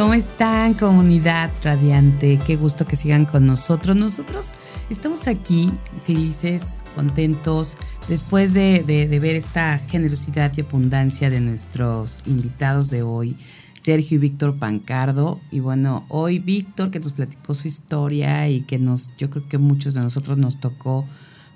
[0.00, 2.40] ¿Cómo están, comunidad radiante?
[2.46, 3.94] Qué gusto que sigan con nosotros.
[3.96, 4.54] Nosotros
[4.88, 5.70] estamos aquí
[6.02, 7.76] felices, contentos,
[8.08, 13.36] después de, ver esta generosidad y abundancia de nuestros invitados de hoy,
[13.78, 15.38] Sergio y Víctor Pancardo.
[15.50, 19.58] Y bueno, hoy Víctor que nos platicó su historia y que nos, yo creo que
[19.58, 21.06] muchos de nosotros nos tocó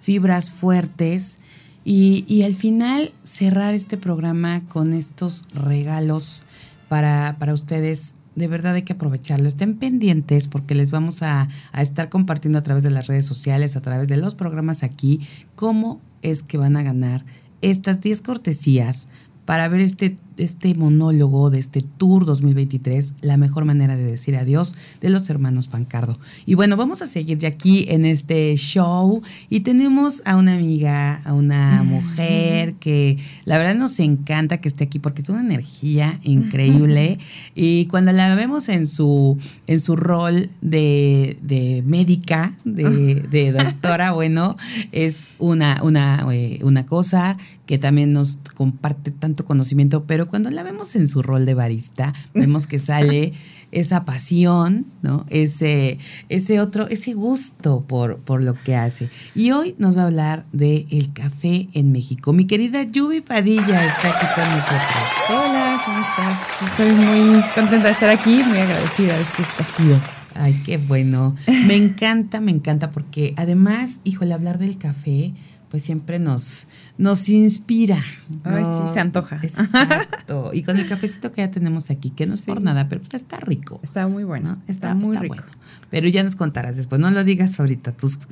[0.02, 1.38] fibras fuertes.
[1.82, 6.42] Y, y al final cerrar este programa con estos regalos
[6.90, 9.48] para, para ustedes de verdad hay que aprovecharlo.
[9.48, 13.76] Estén pendientes porque les vamos a, a, estar compartiendo a través de las redes sociales,
[13.76, 15.20] a través de los programas aquí,
[15.54, 17.24] cómo es que van a ganar
[17.60, 19.08] estas 10 cortesías
[19.44, 24.74] para ver este este monólogo de este Tour 2023, la mejor manera de decir adiós
[25.00, 26.18] de los hermanos Pancardo.
[26.46, 31.22] Y bueno, vamos a seguir ya aquí en este show y tenemos a una amiga,
[31.24, 36.18] a una mujer que la verdad nos encanta que esté aquí porque tiene una energía
[36.22, 37.18] increíble
[37.54, 42.84] y cuando la vemos en su, en su rol de, de médica, de,
[43.30, 44.56] de, doctora, bueno,
[44.92, 50.62] es una, una, eh, una cosa que también nos comparte tanto conocimiento, pero cuando la
[50.62, 53.32] vemos en su rol de barista, vemos que sale
[53.72, 55.26] esa pasión, ¿no?
[55.30, 59.10] Ese, ese otro, ese gusto por, por lo que hace.
[59.34, 62.32] Y hoy nos va a hablar de el café en México.
[62.32, 65.10] Mi querida Yubi Padilla está aquí con nosotros.
[65.28, 66.70] Hola, ¿cómo estás?
[66.70, 70.00] Estoy muy contenta de estar aquí, muy agradecida de este espacio.
[70.34, 71.36] Ay, qué bueno.
[71.46, 75.32] Me encanta, me encanta, porque además, híjole, hablar del café
[75.74, 76.68] pues siempre nos,
[76.98, 77.98] nos inspira.
[78.44, 79.40] Ay, sí, se antoja.
[79.42, 80.52] Exacto.
[80.54, 83.14] Y con el cafecito que ya tenemos aquí, que no es por nada, pero pues
[83.14, 83.80] está rico.
[83.82, 84.62] Está muy bueno.
[84.68, 85.34] Está, muy rico.
[85.34, 85.42] bueno.
[85.90, 87.90] Pero ya nos contarás después, no lo digas ahorita.
[87.90, 88.12] Tus...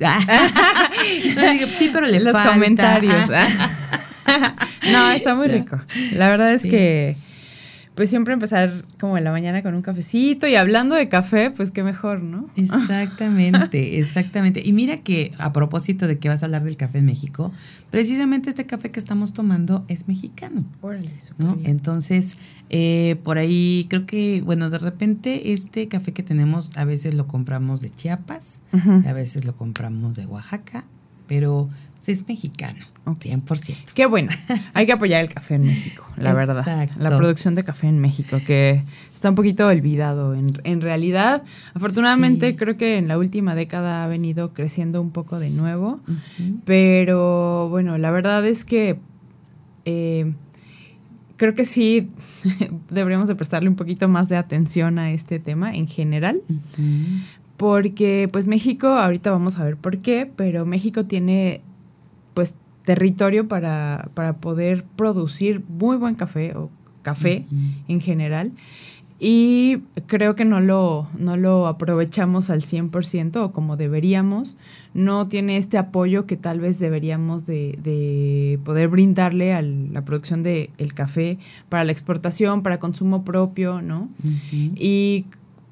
[1.77, 3.29] sí, pero le Los comentarios.
[4.89, 5.81] no, está muy rico.
[6.13, 7.17] La verdad es que
[7.95, 11.71] pues siempre empezar como en la mañana con un cafecito y hablando de café, pues
[11.71, 12.49] qué mejor, ¿no?
[12.55, 14.61] Exactamente, exactamente.
[14.65, 17.51] Y mira que a propósito de que vas a hablar del café en México,
[17.91, 20.65] precisamente este café que estamos tomando es mexicano.
[20.81, 21.57] Órale, ¿no?
[21.63, 22.37] Entonces,
[22.69, 27.27] eh, por ahí creo que, bueno, de repente este café que tenemos a veces lo
[27.27, 28.63] compramos de Chiapas,
[29.05, 30.85] a veces lo compramos de Oaxaca,
[31.27, 31.69] pero
[32.11, 33.91] es mexicano, 100%.
[33.93, 34.29] Qué bueno.
[34.73, 36.89] Hay que apoyar el café en México, la verdad.
[36.97, 38.81] La producción de café en México, que
[39.13, 40.35] está un poquito olvidado.
[40.35, 41.43] En, realidad,
[41.73, 45.99] afortunadamente, creo que en la última década ha venido creciendo un poco de nuevo.
[46.65, 48.99] Pero bueno, la verdad es que
[49.85, 50.33] eh,
[51.37, 52.09] creo que sí
[52.89, 56.41] deberíamos de prestarle un poquito más de atención a este tema en general.
[57.57, 61.61] Porque pues México, ahorita vamos a ver por qué, pero México tiene
[62.33, 62.55] pues
[62.85, 66.69] territorio para, para poder producir muy buen café o
[67.01, 67.45] café
[67.87, 68.51] en general.
[69.25, 69.77] Y
[70.07, 74.57] creo que no lo, no lo aprovechamos al 100% o como deberíamos.
[74.93, 80.43] No tiene este apoyo que tal vez deberíamos de, de poder brindarle a la producción
[80.43, 81.37] del el café
[81.69, 84.09] para la exportación, para consumo propio, ¿no?
[84.75, 85.25] Y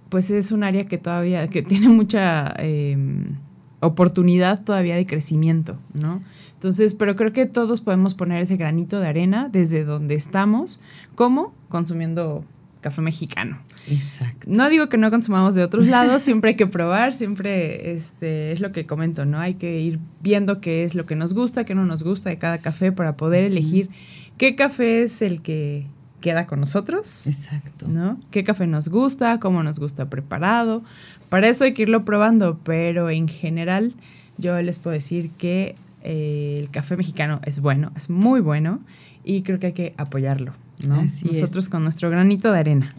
[0.08, 3.36] pues es un área que todavía, que tiene mucha em,
[3.82, 6.22] oportunidad todavía de crecimiento, ¿no?
[6.54, 10.80] Entonces, pero creo que todos podemos poner ese granito de arena desde donde estamos,
[11.16, 12.46] como consumiendo
[12.82, 13.60] café mexicano.
[13.88, 14.48] Exacto.
[14.48, 18.60] No digo que no consumamos de otros lados, siempre hay que probar, siempre este, es
[18.60, 19.40] lo que comento, ¿no?
[19.40, 22.38] Hay que ir viendo qué es lo que nos gusta, qué no nos gusta de
[22.38, 23.90] cada café para poder elegir
[24.38, 25.86] qué café es el que
[26.20, 27.28] queda con nosotros.
[27.28, 27.88] Exacto.
[27.88, 28.20] ¿No?
[28.32, 29.40] ¿Qué café nos gusta?
[29.40, 30.84] ¿Cómo nos gusta preparado?
[31.32, 33.94] Para eso hay que irlo probando, pero en general
[34.38, 38.82] yo les puedo decir que eh, el café mexicano es bueno, es muy bueno
[39.24, 40.52] y creo que hay que apoyarlo,
[40.86, 41.02] ¿no?
[41.02, 42.94] Nosotros con nuestro granito de arena.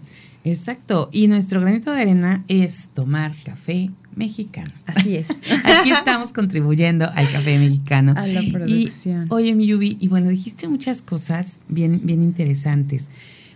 [0.45, 4.71] Exacto, y nuestro granito de arena es tomar café mexicano.
[4.87, 5.29] Así es.
[5.65, 8.15] Aquí estamos contribuyendo al café mexicano.
[8.17, 9.27] A la producción.
[9.27, 13.11] Y, oye, mi Yubi, y bueno, dijiste muchas cosas bien, bien interesantes.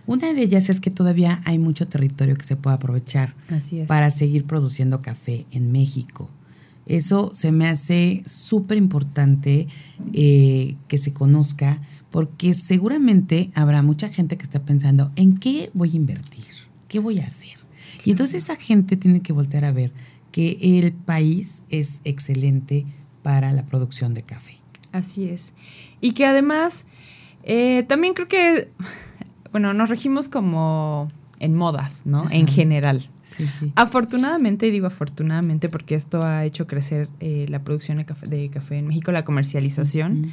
[0.07, 3.87] Una de ellas es que todavía hay mucho territorio que se puede aprovechar Así es.
[3.87, 6.29] para seguir produciendo café en México.
[6.87, 9.67] Eso se me hace súper importante
[10.13, 15.91] eh, que se conozca porque seguramente habrá mucha gente que está pensando, ¿en qué voy
[15.91, 16.45] a invertir?
[16.87, 17.57] ¿Qué voy a hacer?
[18.05, 19.91] Y entonces esa gente tiene que voltear a ver
[20.31, 22.85] que el país es excelente
[23.23, 24.55] para la producción de café.
[24.93, 25.51] Así es.
[25.99, 26.85] Y que además,
[27.43, 28.69] eh, también creo que,
[29.51, 31.09] bueno, nos regimos como
[31.39, 32.25] en modas, ¿no?
[32.31, 33.07] En general.
[33.21, 33.71] Sí, sí.
[33.75, 39.11] Afortunadamente, digo afortunadamente porque esto ha hecho crecer eh, la producción de café, en México,
[39.11, 40.31] la comercialización.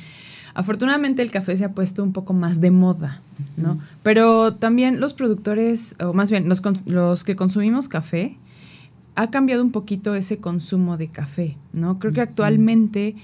[0.55, 3.21] Afortunadamente el café se ha puesto un poco más de moda,
[3.57, 3.79] ¿no?
[4.03, 8.37] Pero también los productores, o más bien los, los, que consumimos café,
[9.17, 11.99] ha cambiado un poquito ese consumo de café, ¿no?
[11.99, 13.17] Creo que actualmente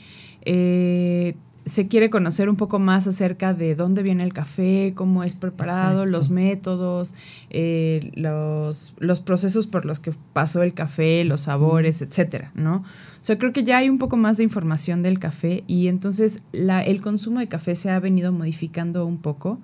[0.43, 1.37] eh,
[1.67, 6.07] se quiere conocer un poco más acerca de dónde viene el café, cómo es preparado,
[6.07, 7.15] los métodos,
[7.51, 12.77] eh, los, los, procesos por los que pasó el café, los sabores, etcétera, ¿no?
[12.77, 16.43] O sea, creo que ya hay un poco más de información del café y entonces
[16.53, 19.61] la, el consumo de café se ha venido modificando un poco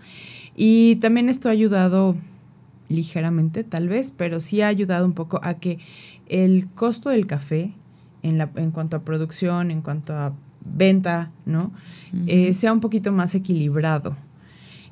[0.54, 2.16] y también esto ha ayudado
[2.88, 5.78] ligeramente, tal vez, pero sí ha ayudado un poco a que
[6.28, 7.72] el costo del café
[8.22, 10.34] en, la, en cuanto a producción, en cuanto a
[10.74, 11.72] venta, ¿no?
[12.26, 14.16] Eh, sea un poquito más equilibrado.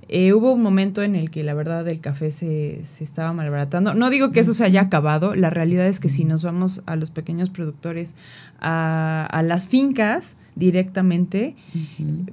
[0.09, 3.95] Eh, hubo un momento en el que la verdad el café se, estaba malbaratando.
[3.95, 6.97] No digo que eso se haya acabado, la realidad es que si nos vamos a
[6.97, 8.17] los pequeños productores,
[8.61, 11.57] a, las fincas directamente,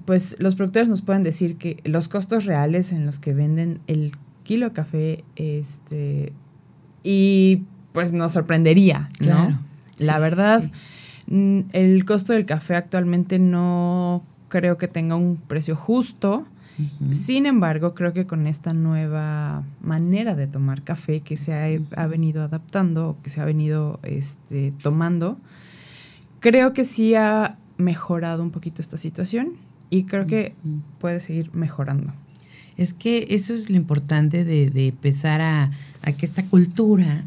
[0.06, 4.12] pues los productores nos pueden decir que los costos reales en los que venden el
[4.44, 6.34] kilo de café, este,
[7.04, 7.64] y
[7.94, 9.60] pues nos sorprendería, ¿no?
[9.98, 10.70] la verdad.
[11.32, 16.46] El costo del café actualmente no creo que tenga un precio justo.
[17.12, 22.42] Sin embargo, creo que con esta nueva manera de tomar café que se ha, venido
[22.42, 25.38] adaptando, que se ha venido este, tomando,
[26.40, 29.54] creo que sí ha mejorado un poquito esta situación
[29.92, 30.56] y creo que
[31.00, 32.14] puede seguir mejorando.
[32.78, 35.70] Es que eso es lo importante de, empezar a,
[36.18, 37.26] que esta cultura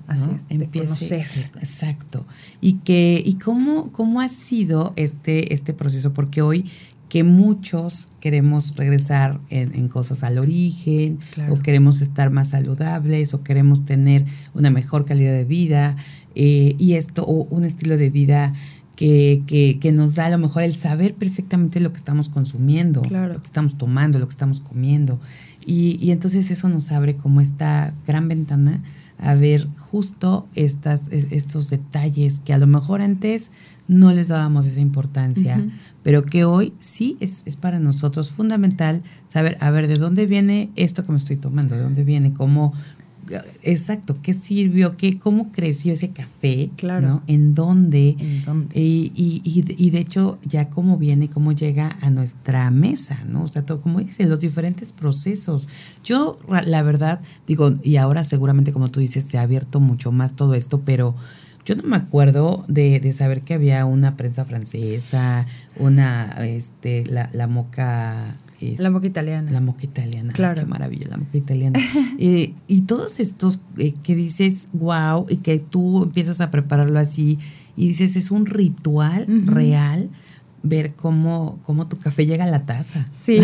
[0.48, 1.26] empiece
[1.60, 2.26] exacto.
[2.60, 6.66] Y que, y cómo, cómo ha sido este, este proceso, porque hoy
[7.08, 13.84] que muchos queremos regresar en, cosas al origen, o queremos estar más saludables, o queremos
[13.84, 15.94] tener una mejor calidad de vida,
[16.34, 18.52] eh, y esto, o un estilo de vida
[18.96, 23.02] que, que, que, nos da a lo mejor el saber perfectamente lo que estamos consumiendo,
[23.02, 25.18] lo que estamos tomando, lo que estamos comiendo.
[25.66, 28.82] Y, y, entonces eso nos abre como esta gran ventana
[29.18, 33.52] a ver justo estas, estos detalles que a lo mejor antes
[33.86, 35.64] no les dábamos esa importancia,
[36.02, 40.70] pero que hoy sí es, es, para nosotros fundamental saber, a ver, ¿de dónde viene
[40.76, 41.74] esto que me estoy tomando?
[41.74, 42.32] ¿De dónde viene?
[42.32, 42.72] ¿Cómo,
[43.62, 47.22] exacto, qué sirvió, qué, cómo creció ese café, claro.
[47.26, 48.16] ¿En dónde?
[48.74, 53.44] Y, y, de hecho, ya cómo viene, cómo llega a nuestra mesa, ¿no?
[53.44, 55.68] O sea, todo, como dice, los diferentes procesos.
[56.04, 60.36] Yo, la verdad, digo, y ahora seguramente, como tú dices, se ha abierto mucho más
[60.36, 61.14] todo esto, pero
[61.64, 65.46] yo no me acuerdo de, de saber que había una prensa francesa,
[65.78, 68.36] una, este, la, la moca
[68.78, 69.50] la moca italiana.
[69.50, 70.32] La moca italiana.
[70.32, 70.60] Claro.
[70.60, 71.78] qué maravilla, la moca italiana.
[72.16, 77.38] Eh, y todos estos eh, que dices, wow, y que tú empiezas a prepararlo así
[77.76, 80.10] y dices, es un ritual real
[80.64, 83.06] ver cómo, cómo tu café llega a la taza.
[83.12, 83.38] Sí.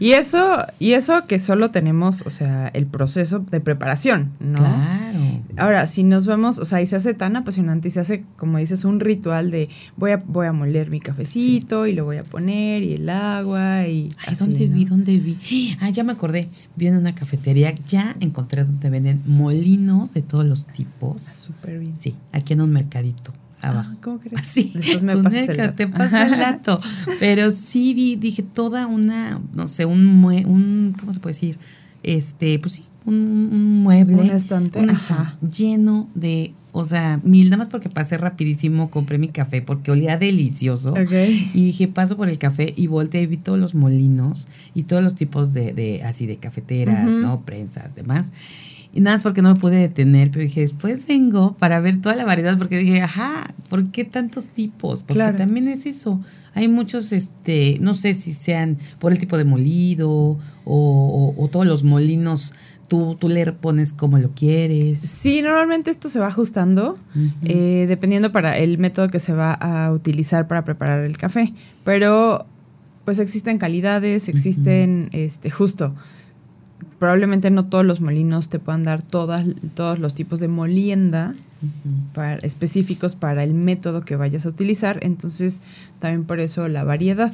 [0.00, 4.58] y eso, y eso que solo tenemos, o sea, el proceso de preparación, ¿no?
[4.58, 5.20] Claro.
[5.58, 8.56] Ahora, si nos vemos, o sea, y se hace tan apasionante y se hace, como
[8.56, 9.68] dices, un ritual de
[9.98, 13.86] voy a, voy a moler mi cafecito y lo voy a poner y el agua
[13.86, 14.08] y.
[14.26, 14.84] Ay, ¿dónde vi?
[14.86, 15.76] ¿Dónde vi?
[15.80, 16.48] Ah, ya me acordé.
[16.76, 21.20] Vi en una cafetería, ya encontré donde venden molinos de todos los tipos.
[21.20, 21.94] Súper bien.
[21.94, 23.34] Sí, aquí en un mercadito.
[23.62, 23.90] Abajo.
[23.92, 24.46] Ah, ¿Cómo crees?
[24.46, 26.80] Sí, Después me pasas el te pasa el dato.
[27.20, 31.58] Pero sí vi, dije, toda una, no sé, un, un ¿cómo se puede decir?
[32.02, 34.16] Este, pues sí, un, mueble.
[34.16, 34.84] Un estante.
[35.56, 40.16] lleno de, o sea, mil, nada más porque pasé rapidísimo, compré mi café porque olía
[40.18, 40.94] delicioso.
[41.54, 45.02] Y dije, paso por el café y volteé y vi todos los molinos y todos
[45.02, 47.42] los tipos de, de así, de cafeteras, ¿no?
[47.42, 48.32] Prensas, demás.
[48.94, 52.14] Y nada más porque no me pude detener, pero dije, después vengo para ver toda
[52.14, 55.02] la variedad, porque dije, ajá, ¿por qué tantos tipos?
[55.02, 56.20] Porque también es eso.
[56.54, 61.66] Hay muchos, este, no sé si sean por el tipo de molido o, o todos
[61.66, 62.52] los molinos
[62.88, 64.98] Tú, tú, le pones como lo quieres.
[64.98, 66.98] Sí, normalmente esto se va ajustando
[67.42, 71.54] eh, dependiendo para el método que se va a utilizar para preparar el café.
[71.84, 72.44] Pero
[73.06, 75.94] pues existen calidades, existen, este, justo,
[76.98, 81.32] probablemente no todos los molinos te puedan dar todas, todos los tipos de molienda
[82.14, 84.98] para, específicos para el método que vayas a utilizar.
[85.02, 85.62] Entonces,
[85.98, 87.32] también por eso la variedad,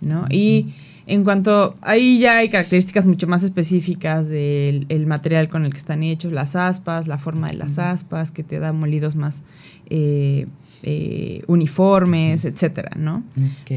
[0.00, 0.26] ¿no?
[0.30, 0.74] Y
[1.06, 6.02] en cuanto, ahí ya hay características mucho más específicas del material con el que están
[6.02, 9.42] hechos, las aspas, la forma de las aspas, que te da molidos más
[9.88, 10.46] eh,
[10.82, 13.24] eh, uniformes, etcétera, ¿no?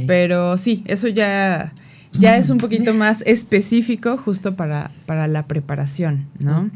[0.06, 1.74] Pero sí, eso ya
[2.14, 6.70] ya es un poquito más específico justo para, para la preparación, ¿no?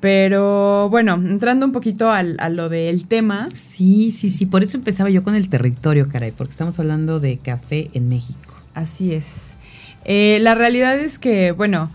[0.00, 3.48] Pero bueno, entrando un poquito al, a lo del tema.
[3.54, 7.38] Sí, sí, sí, por eso empezaba yo con el territorio, caray, porque estamos hablando de
[7.38, 8.54] café en México.
[8.74, 9.54] Así es.
[10.04, 11.90] Eh, la realidad es que, bueno,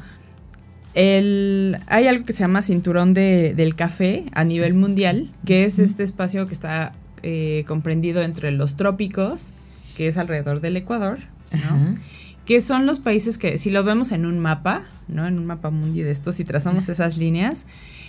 [0.96, 5.78] el, hay algo que se llama cinturón de, del café a nivel mundial, que es
[5.78, 9.54] este espacio que está eh, comprendido entre los trópicos,
[9.96, 11.20] que es alrededor del Ecuador,
[11.52, 11.96] ¿no?
[12.50, 15.28] Que son los países que, si lo vemos en un mapa, ¿no?
[15.28, 17.68] En un mapa mundi de estos, si trazamos esas líneas,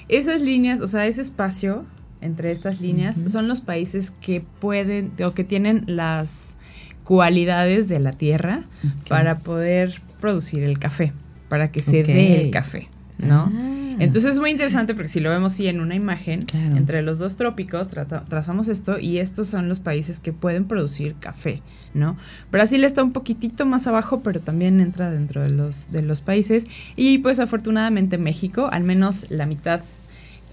[0.09, 1.85] esas líneas, o sea, ese espacio
[2.23, 6.57] entre estas líneas, son los países que pueden o que tienen las
[7.05, 8.65] cualidades de la tierra
[9.11, 11.13] para poder producir el café,
[11.51, 12.87] para que se dé el café,
[13.19, 13.47] ¿no?
[13.55, 13.80] Ah.
[14.01, 17.37] Entonces es muy interesante porque si lo vemos así en una imagen, entre los dos
[17.37, 17.89] trópicos
[18.29, 21.63] trazamos esto y estos son los países que pueden producir café,
[21.95, 22.17] ¿no?
[22.51, 26.67] Brasil está un poquitito más abajo, pero también entra dentro de los, de los países.
[26.97, 29.81] Y pues afortunadamente México, al menos la mitad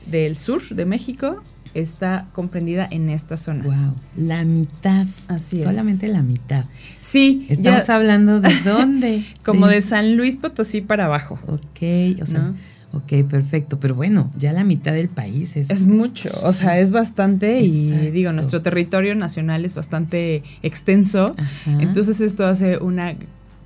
[0.10, 1.42] del sur de México,
[1.74, 3.64] está comprendida en esta zona.
[3.64, 5.06] Wow, la mitad.
[5.28, 5.64] Así es.
[5.64, 6.66] Solamente la mitad.
[7.02, 7.46] Sí.
[7.50, 9.26] Estamos hablando de dónde.
[9.46, 11.40] Como de, San Luis Potosí para abajo.
[11.48, 12.54] Ok, o sea.
[12.94, 15.70] Ok, perfecto, pero bueno, ya la mitad del país es...
[15.70, 21.36] Es mucho, o sea, es bastante y digo, nuestro territorio nacional es bastante extenso,
[21.80, 23.16] entonces esto hace una,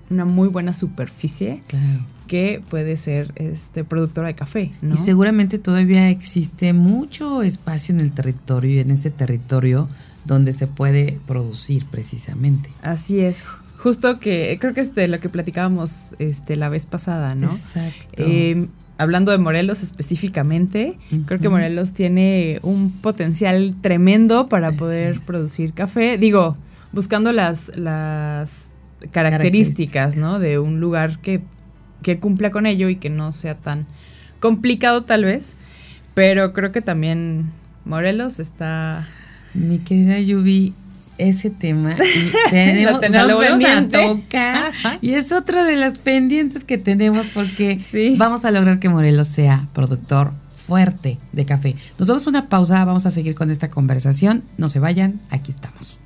[0.10, 1.62] una muy buena superficie
[2.28, 4.72] que puede ser este productora de café.
[4.82, 9.88] Y seguramente todavía existe mucho espacio en el territorio y en ese territorio
[10.26, 12.70] donde se puede producir precisamente.
[12.82, 13.44] Así es,
[13.78, 17.48] justo que creo que es de lo que platicábamos este, la vez pasada, ¿no?
[17.48, 18.24] Exacto.
[18.24, 18.68] Eh,
[19.02, 26.20] hablando de Morelos específicamente, creo que Morelos tiene un potencial tremendo para poder producir café.
[26.20, 26.56] Digo,
[26.92, 28.68] buscando las, las
[29.12, 30.38] características, ¿no?
[30.38, 31.42] De un lugar que,
[32.04, 33.88] que cumpla con ello y que no sea tan
[34.40, 35.56] complicado tal vez.
[36.14, 37.50] Pero creo que también
[37.86, 39.08] Morelos está...
[39.56, 40.74] Mi querida Yubi,
[41.30, 47.80] ese tema y tenemos, a tocar y es otra de las pendientes que tenemos porque
[48.18, 51.76] vamos a lograr que Morelos sea productor fuerte de café.
[51.98, 54.44] Nos damos una pausa, vamos a seguir con esta conversación.
[54.58, 56.00] No se vayan, aquí estamos.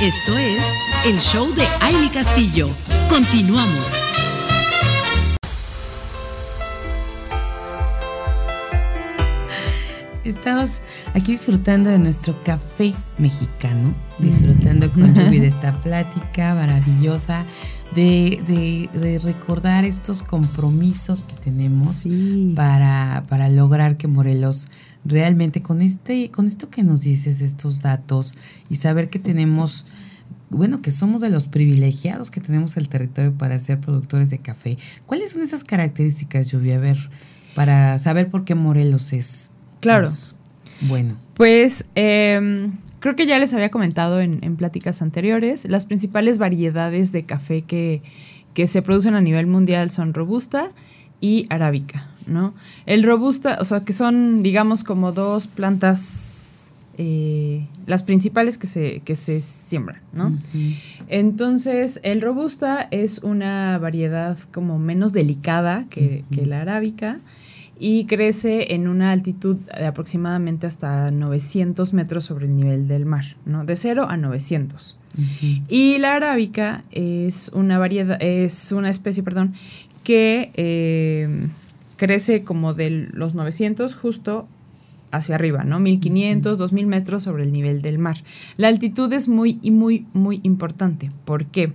[0.00, 0.62] Esto es
[1.04, 2.70] el show de Aile Castillo.
[3.10, 3.99] Continuamos.
[10.30, 10.80] Estamos
[11.12, 17.46] aquí disfrutando de nuestro café mexicano, disfrutando con Yubi de esta plática maravillosa,
[17.96, 22.06] de, recordar estos compromisos que tenemos
[22.54, 24.68] para, para lograr que Morelos
[25.04, 28.36] realmente con este, con esto que nos dices, estos datos,
[28.68, 29.84] y saber que tenemos
[30.48, 34.78] bueno, que somos de los privilegiados que tenemos el territorio para ser productores de café.
[35.06, 36.76] ¿Cuáles son esas características, Lluvia?
[36.76, 37.10] A ver,
[37.54, 40.08] para saber por qué Morelos es Claro.
[40.82, 41.16] bueno.
[41.34, 47.24] Pues em, creo que ya les había comentado en, pláticas anteriores, las principales variedades de
[47.24, 48.02] café que,
[48.66, 50.68] se producen a nivel mundial son robusta
[51.18, 52.52] y arábica, ¿no?
[52.84, 59.00] El robusta, o sea, que son, digamos, como dos plantas, eh, las principales que se,
[59.00, 60.36] que se siembran, ¿no?
[61.08, 67.18] Entonces, el robusta es una variedad como menos delicada que, que la arábica
[67.82, 73.24] y crece en una altitud de aproximadamente hasta 900 metros sobre el nivel del mar,
[73.46, 73.64] ¿no?
[73.64, 74.98] De 0 a 900.
[75.66, 79.54] Y la arábica es una variedad, es una especie, perdón,
[80.04, 81.46] que eh,
[81.96, 84.46] crece como de los 900 justo
[85.10, 85.80] hacia arriba, ¿no?
[85.80, 88.18] 1500, 2000 metros sobre el nivel del mar.
[88.58, 91.10] La altitud es muy, muy, muy importante.
[91.24, 91.68] ¿Por qué?
[91.68, 91.74] Porque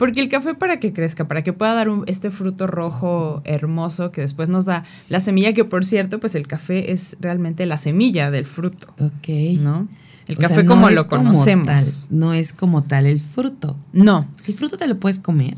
[0.00, 4.48] el café para que crezca, para que pueda dar este fruto rojo hermoso que después
[4.48, 8.46] nos da la semilla, que por cierto, pues el café es realmente la semilla del
[8.46, 8.94] fruto.
[8.98, 9.28] Ok.
[9.60, 9.88] ¿No?
[10.26, 12.08] El café como lo conocemos.
[12.10, 13.78] no es como tal el fruto.
[13.92, 14.28] No.
[14.46, 15.56] ¿El fruto te lo puedes comer?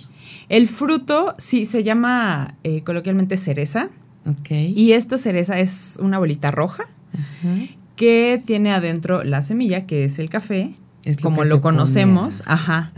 [0.48, 3.88] El fruto sí se llama eh, coloquialmente cereza.
[4.26, 4.50] Ok.
[4.50, 6.84] Y esta cereza es una bolita roja.
[7.12, 7.56] Ajá
[8.00, 12.42] que tiene adentro la semilla, que es el café, es como lo, conocemos.
[12.46, 12.92] Ajá.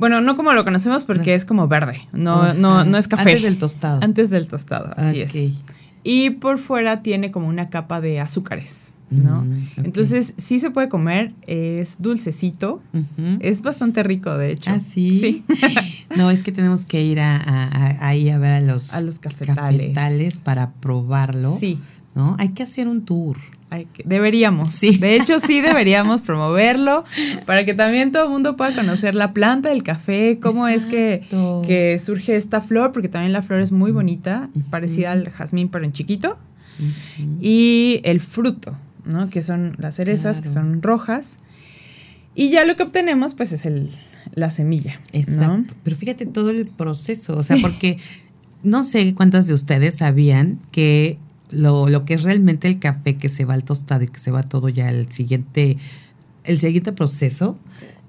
[0.00, 3.22] Bueno, no como lo conocemos porque es como verde, no, no, no es café.
[3.30, 4.02] Antes del tostado.
[4.02, 5.34] Antes del tostado, así es.
[6.02, 8.94] Y por fuera tiene como una capa de azúcares.
[9.10, 9.42] ¿no?
[9.42, 12.80] Mm, Entonces sí se puede comer, es dulcecito,
[13.40, 14.70] es bastante rico de hecho.
[14.70, 15.18] ¿Ah, sí?
[15.18, 15.44] Sí.
[16.16, 20.38] no, es que tenemos que ir a, ahí a ver a los, a los cafetales.
[20.38, 21.54] para probarlo.
[21.56, 21.78] Sí.
[22.14, 22.36] ¿No?
[22.38, 23.36] Hay que hacer un tour
[24.04, 24.70] deberíamos.
[24.72, 24.98] Sí.
[24.98, 27.04] De hecho, sí deberíamos promoverlo
[27.46, 31.26] para que también todo el mundo pueda conocer la planta del café, cómo es que,
[31.66, 35.84] que, surge esta flor, porque también la flor es muy bonita, parecida al jazmín, pero
[35.84, 36.38] en chiquito.
[37.40, 38.74] Y el fruto,
[39.04, 39.28] ¿no?
[39.28, 41.40] Que son las cerezas, que son rojas.
[42.34, 43.90] Y ya lo que obtenemos, pues, es el,
[44.34, 45.00] la semilla.
[45.12, 45.74] Exacto.
[45.82, 47.98] Pero fíjate todo el proceso, o sea, porque
[48.62, 51.18] no sé cuántas de ustedes sabían que
[51.50, 54.30] lo, lo, que es realmente el café que se va al tostado y que se
[54.30, 55.76] va todo ya el siguiente,
[56.44, 57.58] el siguiente proceso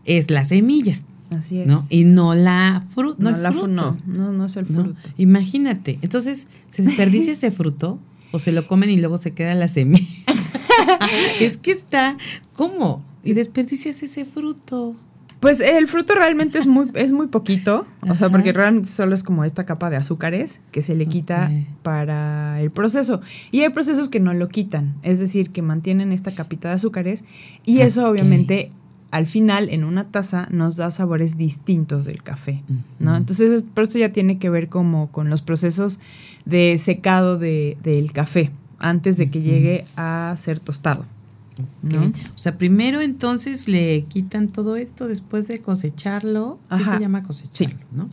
[0.06, 1.00] es la semilla.
[1.32, 1.68] Así es.
[1.68, 1.86] ¿no?
[1.90, 3.68] Y no la, fruta no, el fruto.
[3.68, 4.96] No, no, no es el fruto.
[5.18, 5.98] Imagínate.
[6.02, 8.00] Entonces, ¿se desperdicia ese fruto?
[8.32, 10.08] ¿O se lo comen y luego se queda la semilla?
[11.40, 12.18] es que está,
[12.54, 13.04] ¿cómo?
[13.24, 14.96] Y desperdicias ese fruto.
[15.42, 19.24] Pues el fruto realmente es muy, es muy poquito, o sea, porque realmente solo es
[19.24, 21.50] como esta capa de azúcares que se le quita
[21.82, 23.22] para el proceso.
[23.52, 27.24] Y hay procesos que no lo quitan, es decir, que mantienen esta capita de azúcares
[27.66, 28.72] y eso obviamente
[29.10, 32.62] al final en una taza nos da sabores distintos del café,
[33.00, 33.18] ¿no?
[33.18, 36.00] Entonces, por esto ya tiene que ver como con los procesos
[36.46, 41.04] de secado de, del café antes de que llegue a ser tostado.
[42.36, 46.60] O sea, primero entonces le quitan todo esto después de cosecharlo.
[46.70, 48.10] Así se llama cosecharlo, ¿no?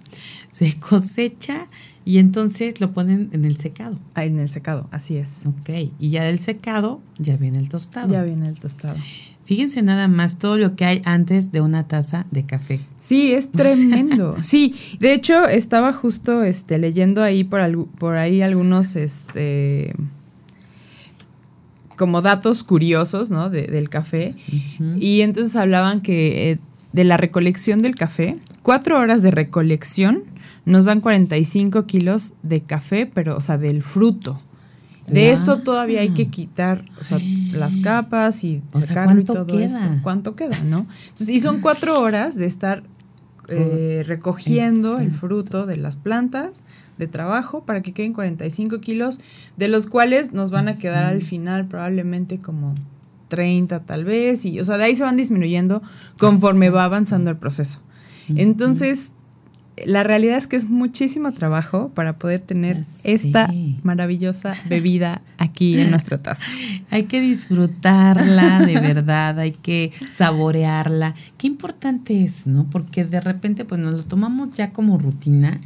[0.51, 1.69] Se cosecha
[2.05, 3.99] y entonces lo ponen en el secado.
[4.15, 5.45] Ah, en el secado, así es.
[5.45, 8.13] Ok, y ya del secado ya viene el tostado.
[8.13, 8.97] Ya viene el tostado.
[9.45, 12.81] Fíjense nada más todo lo que hay antes de una taza de café.
[12.99, 14.37] Sí, es tremendo.
[14.43, 19.95] sí, de hecho estaba justo este, leyendo ahí por, por ahí algunos este,
[21.99, 23.51] como datos curiosos, ¿no?
[23.51, 24.35] del café.
[24.99, 26.59] Y entonces hablaban que eh,
[26.93, 30.23] de la recolección del café, cuatro horas de recolección
[30.65, 34.41] nos dan 45 kilos de café, pero, o sea, del fruto.
[35.07, 37.19] De esto todavía hay que quitar o sea,
[37.53, 40.01] las capas y sacarlo y todo queda?
[40.03, 40.87] ¿Cuánto queda, no?
[41.09, 42.83] Entonces, y son cuatro horas de estar
[43.49, 46.65] eh, recogiendo el fruto de las plantas
[46.99, 49.21] de trabajo para que queden 45 kilos,
[49.57, 52.75] de los cuales nos van a quedar al final probablemente como
[53.29, 55.83] 30 tal vez, y o sea, de ahí se van disminuyendo
[56.19, 57.83] conforme va avanzando el proceso.
[58.29, 59.13] Entonces,
[59.87, 65.91] la realidad es que es muchísimo trabajo para poder tener esta maravillosa bebida aquí en
[65.91, 66.45] nuestra taza.
[66.91, 71.15] Hay que disfrutarla de verdad, hay que saborearla.
[71.37, 72.65] Qué importante es, ¿no?
[72.71, 75.59] Porque de repente pues nos lo tomamos ya como rutina.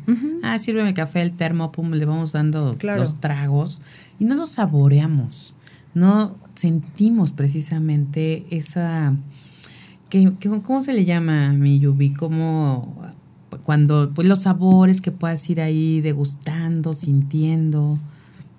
[0.43, 3.83] Ah, sírveme el café, el termo, pum, le vamos dando los tragos
[4.19, 5.57] y no lo saboreamos.
[5.95, 9.15] No sentimos precisamente esa...
[10.09, 12.13] ¿Qué, ¿Cómo se le llama, mi Yubi?
[12.13, 13.03] Como
[13.59, 17.99] cuando, pues los sabores que puedas ir ahí degustando, sintiendo.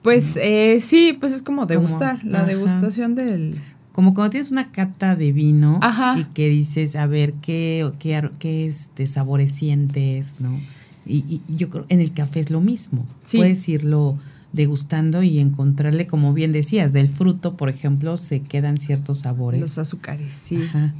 [0.01, 3.55] Pues eh, sí, pues es como degustar, la degustación del...
[3.93, 5.79] Como cuando tienes una cata de vino
[6.17, 10.59] y que dices, a ver, ¿qué, qué, qué este, sabores sientes, no?
[11.05, 13.05] Y, yo creo, en el café es lo mismo.
[13.31, 14.17] Puedes irlo
[14.51, 19.61] degustando y encontrarle, como bien decías, del fruto, por ejemplo, se quedan ciertos sabores.
[19.61, 20.57] Los azúcares, sí.
[20.63, 20.93] Ajá.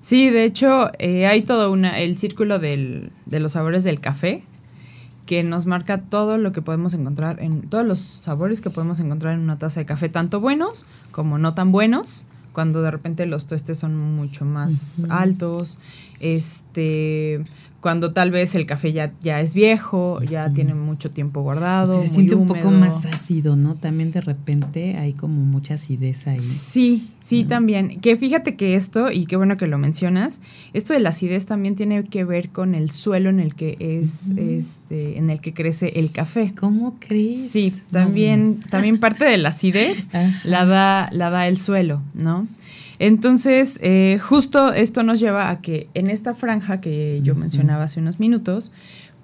[0.00, 4.42] Sí, de hecho, eh, hay todo una, el círculo del, de los sabores del café
[5.26, 9.34] que nos marca todo lo que podemos encontrar en todos los sabores que podemos encontrar
[9.34, 13.46] en una taza de café, tanto buenos como no tan buenos, cuando de repente los
[13.46, 15.78] tuestes son mucho más altos,
[16.18, 17.44] este
[17.80, 22.00] cuando tal vez el café ya, ya es viejo, ya tiene mucho tiempo guardado.
[22.00, 23.76] se siente un poco más ácido, ¿no?
[23.76, 26.40] También de repente hay como mucha acidez ahí.
[26.40, 28.00] Sí, sí, también.
[28.00, 30.40] Que fíjate que esto, y qué bueno que lo mencionas,
[30.72, 34.32] esto de la acidez también tiene que ver con el suelo en el que es,
[34.36, 36.52] este, en el que crece el café.
[36.58, 37.48] ¿Cómo crees?
[37.50, 40.08] Sí, también, también parte de la acidez
[40.44, 42.48] la da, la da el suelo, ¿no?
[42.98, 48.00] Entonces, eh, justo esto nos lleva a que en esta franja que yo mencionaba hace
[48.00, 48.72] unos minutos,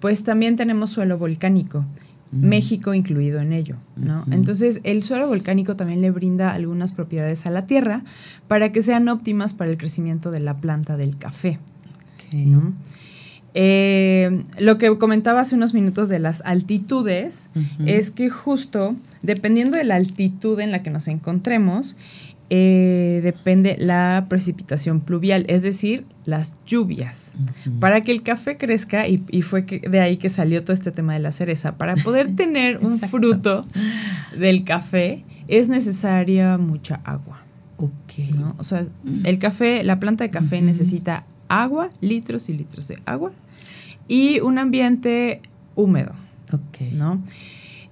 [0.00, 1.84] pues también tenemos suelo volcánico.
[2.30, 4.24] México incluido en ello, ¿no?
[4.28, 8.02] Entonces, el suelo volcánico también le brinda algunas propiedades a la tierra
[8.48, 11.60] para que sean óptimas para el crecimiento de la planta del café.
[13.56, 17.50] Eh, lo que comentaba hace unos minutos de las altitudes
[17.86, 21.96] es que justo dependiendo de la altitud en la que nos encontremos,
[22.50, 27.36] eh, depende la precipitación pluvial, es decir, las lluvias.
[27.80, 31.20] Para que el café crezca, y, fue de ahí que salió todo este tema de
[31.20, 33.64] la cereza, para poder tener un fruto
[34.38, 37.42] del café es necesaria mucha agua.
[37.76, 38.34] Ok.
[38.58, 38.86] O sea,
[39.24, 43.32] el café, la planta de café necesita agua, litros y litros de agua,
[44.08, 45.40] y un ambiente
[45.74, 46.12] húmedo.
[46.52, 46.92] Ok.
[46.92, 47.22] ¿no?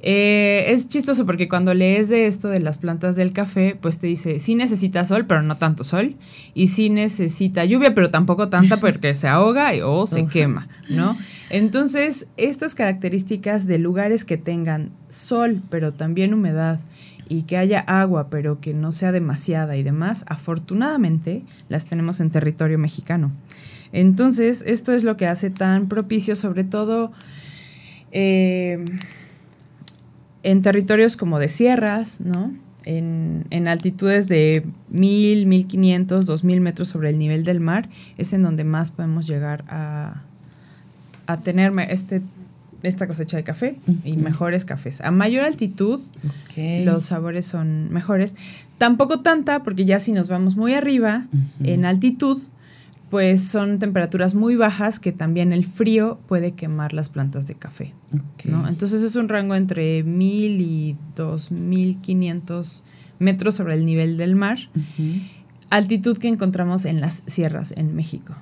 [0.04, 4.08] Eh, es chistoso porque cuando lees de esto de las plantas del café, pues te
[4.08, 6.16] dice, sí necesita sol, pero no tanto sol,
[6.54, 11.16] y sí necesita lluvia, pero tampoco tanta porque se ahoga o se quema, ¿no?
[11.50, 16.80] Entonces, estas características de lugares que tengan sol, pero también humedad,
[17.28, 22.30] y que haya agua, pero que no sea demasiada y demás, afortunadamente las tenemos en
[22.30, 23.30] territorio mexicano.
[23.92, 27.12] Entonces, esto es lo que hace tan propicio, sobre todo...
[28.10, 28.84] Eh,
[30.42, 32.52] en territorios como de sierras, ¿no?
[32.84, 38.64] En, altitudes de 1000, 1500, 2000 metros sobre el nivel del mar, es en donde
[38.64, 40.22] más podemos llegar a,
[41.26, 42.22] a tener este,
[42.82, 45.00] esta cosecha de café y mejores cafés.
[45.00, 46.00] A mayor altitud,
[46.84, 48.36] los sabores son mejores.
[48.78, 51.26] Tampoco tanta, porque ya si nos vamos muy arriba,
[51.62, 52.40] en altitud,
[53.12, 57.92] pues son temperaturas muy bajas que también el frío puede quemar las plantas de café.
[58.42, 62.84] Entonces es un rango entre 1000 y 2500
[63.18, 64.60] metros sobre el nivel del mar,
[65.68, 68.34] altitud que encontramos en las sierras en México.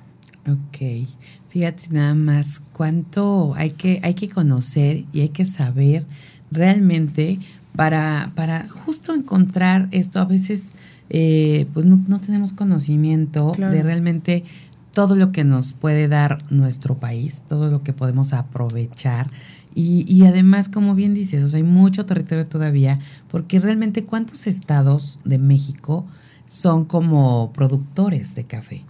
[0.47, 1.05] Ok,
[1.49, 6.05] fíjate nada más cuánto hay que, hay que conocer y hay que saber
[6.49, 7.39] realmente
[7.75, 10.21] para, para justo encontrar esto.
[10.21, 10.71] A veces
[11.13, 14.45] eh, pues no, tenemos conocimiento de realmente
[14.93, 19.29] todo lo que nos puede dar nuestro país, todo lo que podemos aprovechar.
[19.75, 26.05] Y, además, como bien dices, hay mucho territorio todavía, porque realmente cuántos estados de México
[26.45, 28.83] son como productores de café,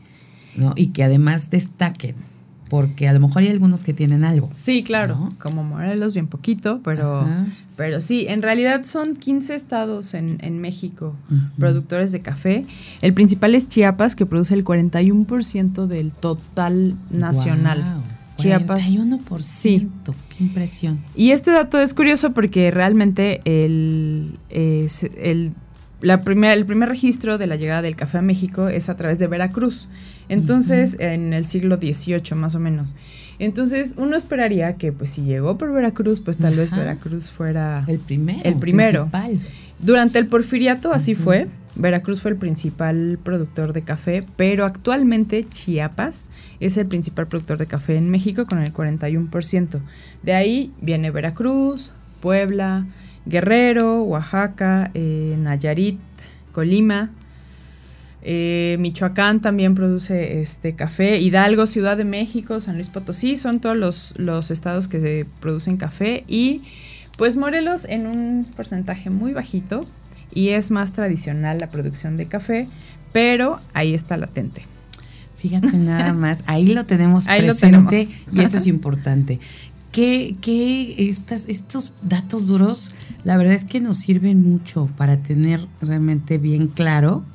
[0.56, 0.74] ¿no?
[0.76, 2.16] Y que además destaquen
[2.72, 4.50] porque a lo mejor hay algunos que tienen algo.
[4.54, 7.28] Sí, claro, como Morelos, bien poquito, pero,
[7.82, 11.16] pero sí, en realidad son 15 estados en, México
[11.58, 12.64] productores de café.
[13.02, 17.84] El principal es Chiapas, que produce el 41% del total nacional.
[18.36, 18.82] Chiapas.
[18.88, 19.90] 41%, sí.
[20.30, 21.02] qué impresión.
[21.16, 25.54] Y este dato es curioso porque realmente el, el,
[26.02, 26.22] la
[26.54, 29.88] el primer registro de la llegada del café a México es a través de Veracruz.
[30.30, 32.96] Entonces, en el siglo XVIII más o menos.
[33.42, 37.98] Entonces, uno esperaría que, pues, si llegó por Veracruz, pues tal vez Veracruz fuera el
[37.98, 38.42] primero.
[38.44, 39.10] El primero.
[39.80, 41.48] Durante el porfiriato así fue.
[41.74, 47.66] Veracruz fue el principal productor de café, pero actualmente Chiapas es el principal productor de
[47.66, 49.80] café en México con el 41%.
[50.22, 52.86] De ahí viene Veracruz, Puebla,
[53.26, 56.00] Guerrero, Oaxaca, eh, Nayarit,
[56.52, 57.10] Colima,
[58.24, 61.18] eh, Michoacán también produce este café.
[61.18, 65.78] Hidalgo, Ciudad de México, San Luis Potosí, son todos los, los estados que se producen
[65.78, 66.24] café.
[66.28, 66.62] Y
[67.18, 69.86] pues Morelos en un porcentaje muy bajito.
[70.34, 72.68] Y es más tradicional la producción de café,
[73.12, 74.62] pero ahí está latente.
[75.38, 79.40] Fíjate nada más, ahí lo tenemos presente y eso es importante.
[79.92, 85.68] Que, que estas, estos datos duros, la verdad es que nos sirven mucho para tener
[85.82, 87.26] realmente bien claro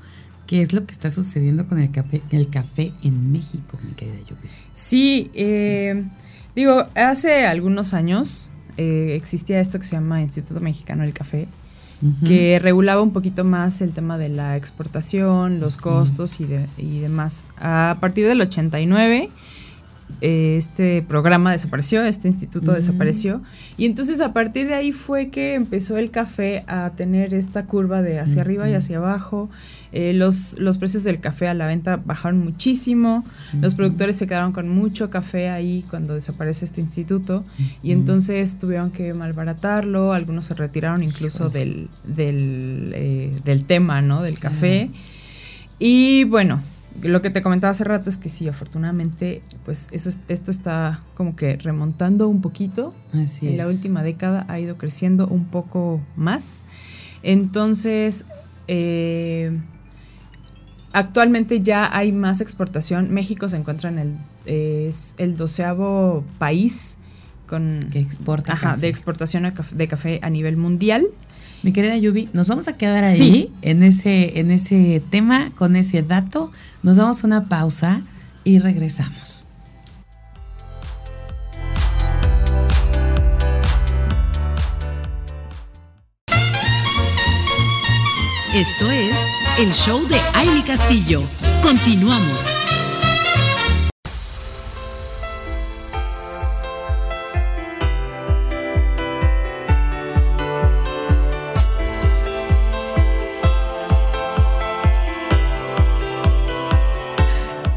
[0.46, 4.18] qué es lo que está sucediendo con el café, el café en México, mi querida
[4.20, 4.50] Lluvia.
[4.74, 6.04] Sí, eh,
[6.54, 11.48] digo, hace algunos años eh, existía esto que se llama Instituto Mexicano del Café,
[12.26, 17.46] que regulaba un poquito más el tema de la exportación, los costos y, y demás.
[17.56, 19.30] A partir del 89
[20.20, 23.42] eh, este programa desapareció, este instituto desapareció.
[23.76, 28.00] Y entonces a partir de ahí fue que empezó el café a tener esta curva
[28.00, 29.50] de hacia arriba y hacia abajo.
[29.92, 33.24] Eh, los, los precios del café a la venta bajaron muchísimo.
[33.60, 37.44] Los productores se quedaron con mucho café ahí cuando desaparece este instituto.
[37.82, 40.12] Y entonces tuvieron que malbaratarlo.
[40.12, 44.22] Algunos se retiraron incluso del, del, eh, del tema, ¿no?
[44.22, 44.90] Del café.
[45.78, 46.60] Y bueno,
[47.02, 51.36] lo que te comentaba hace rato es que sí, afortunadamente, pues eso esto está como
[51.36, 52.94] que remontando un poquito.
[53.12, 56.64] Así en la última década ha ido creciendo un poco más.
[57.22, 58.26] Entonces,
[58.68, 59.58] eh,
[60.92, 63.12] actualmente ya hay más exportación.
[63.12, 66.98] México se encuentra en el, es el doceavo país
[67.46, 71.06] con, que exporta de exportación de café a nivel mundial.
[71.66, 76.00] Mi querida Yubi, nos vamos a quedar ahí en, ese, en ese tema, con ese
[76.00, 76.52] dato.
[76.84, 78.04] Nos damos una pausa
[78.44, 79.42] y regresamos.
[88.54, 89.16] Esto es
[89.58, 91.20] el show de Aile Castillo.
[91.64, 92.55] Continuamos.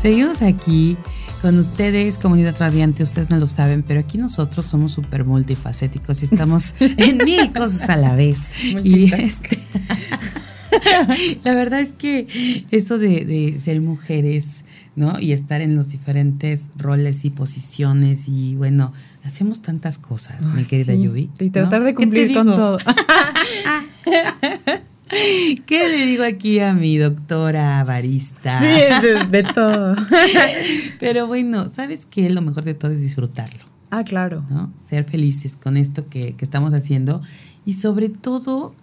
[0.10, 0.98] Seguimos aquí
[1.43, 6.26] con ustedes, comunidad radiante, ustedes no lo saben, pero aquí nosotros somos súper multifacéticos y
[6.26, 8.50] estamos en mil cosas a la vez.
[8.84, 9.60] y este,
[11.43, 12.26] la verdad es que
[12.72, 15.19] eso de, ser mujeres, ¿no?
[15.19, 18.91] Y estar en los diferentes roles y posiciones y bueno,
[19.24, 21.30] hacemos tantas cosas, mi querida sí.
[21.39, 22.80] Y tratar de cumplir con todo.
[25.65, 28.60] ¿Qué le digo aquí a mi doctora barista?
[28.60, 29.95] Sí, es de, todo.
[31.00, 32.30] Pero bueno, ¿sabes qué?
[32.30, 33.65] Lo mejor de todo es disfrutarlo.
[33.89, 34.45] Ah, claro.
[34.50, 34.72] ¿no?
[34.78, 37.22] Ser felices con esto que, estamos haciendo
[37.65, 38.76] y sobre todo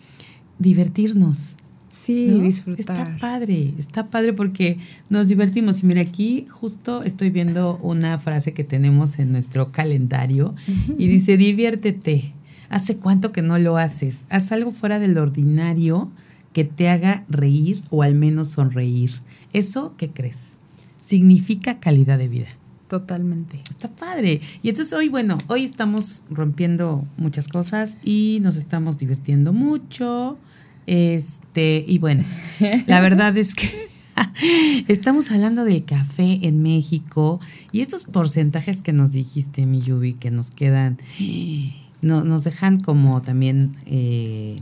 [0.59, 1.57] divertirnos.
[1.89, 2.97] Sí, disfrutar.
[2.97, 5.83] Está padre, está padre porque nos divertimos.
[5.83, 10.55] Y mira, aquí justo estoy viendo una frase que tenemos en nuestro calendario
[10.99, 12.35] y dice, diviértete.
[12.69, 14.27] ¿Hace cuánto que no lo haces?
[14.31, 16.11] Haz algo fuera del ordinario
[16.53, 19.11] que te haga reír o al menos sonreír.
[19.53, 20.57] ¿Eso qué crees?
[21.01, 22.49] Significa calidad de vida.
[22.89, 23.61] Totalmente.
[23.69, 24.41] Está padre.
[24.63, 30.39] Y entonces hoy, bueno, hoy estamos rompiendo muchas cosas y nos estamos divirtiendo mucho.
[30.87, 32.25] Este, y bueno,
[32.87, 33.69] la verdad es que
[34.89, 37.41] estamos hablando del café en México
[37.73, 40.97] y estos porcentajes que nos dijiste, mi Yubi, que nos quedan
[42.03, 44.61] no, nos dejan como también, eh,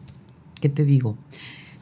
[0.61, 1.16] ¿qué te digo?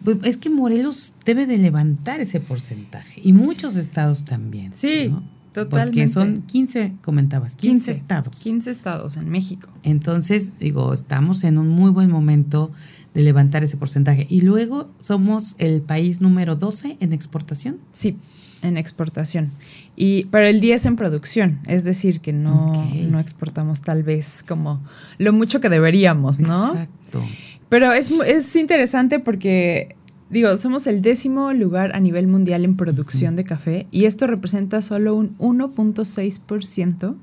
[0.05, 4.75] Pues, es que Morelos debe de levantar ese porcentaje y muchos estados también.
[4.75, 5.13] Sí,
[5.53, 6.01] totalmente.
[6.01, 8.41] Porque son 15, comentabas, 15, estados.
[8.43, 9.69] 15 estados en México.
[9.83, 12.73] Entonces, digo, estamos en un muy buen momento
[13.15, 14.27] de levantar ese porcentaje.
[14.29, 17.79] Y luego somos el país número 12 en exportación.
[17.93, 18.17] Sí,
[18.63, 19.51] en exportación.
[19.95, 22.73] Y, pero el 10 en producción, es decir, que no,
[23.11, 24.81] no exportamos tal vez como
[25.19, 26.69] lo mucho que deberíamos, ¿no?
[26.71, 27.23] Exacto.
[27.69, 29.97] Pero es, es interesante porque,
[30.31, 34.81] digo, somos el décimo lugar a nivel mundial en producción de café y esto representa
[34.81, 37.15] solo un 1.6%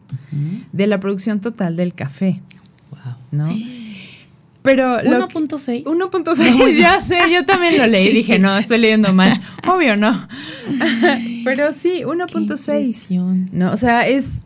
[0.71, 2.41] de la producción total del café.
[2.91, 3.15] Wow.
[3.32, 3.55] ¿No?
[4.69, 5.84] Pero 1.6.
[5.84, 8.13] 1.6, ya sé, yo también lo leí.
[8.13, 9.34] Dije, no, estoy leyendo mal.
[9.67, 10.27] Obvio, no.
[11.43, 13.49] Pero sí, 1.6.
[13.51, 14.41] No, o sea, es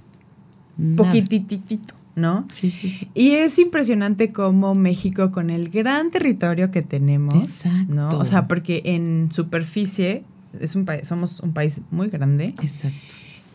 [0.95, 2.47] poquititito, ¿no?
[2.49, 3.09] Sí, sí, sí.
[3.13, 8.07] Y es impresionante cómo México, con el gran territorio que tenemos, ¿no?
[8.17, 10.23] O sea, porque en superficie
[10.57, 12.53] es un país, somos un país muy grande.
[12.61, 12.97] Exacto.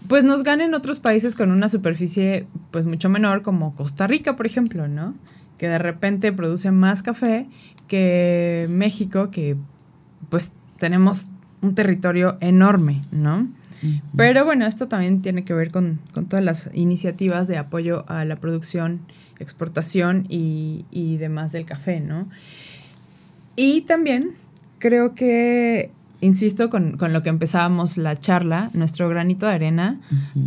[0.07, 4.45] Pues nos ganen otros países con una superficie pues mucho menor, como Costa Rica, por
[4.45, 5.15] ejemplo, ¿no?
[5.59, 7.47] Que de repente produce más café
[7.89, 9.57] que México, que
[10.31, 11.29] pues tenemos
[11.61, 13.49] un territorio enorme, ¿no?
[14.17, 18.37] Pero bueno, esto también tiene que ver con, todas las iniciativas de apoyo a la
[18.37, 19.01] producción,
[19.39, 22.29] exportación y, demás del café, ¿no?
[23.55, 24.33] Y también
[24.79, 25.91] creo que,
[26.21, 30.01] insisto, con, lo que empezábamos la charla, nuestro granito de arena,